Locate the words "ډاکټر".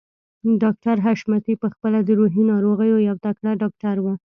0.61-0.95, 3.61-3.95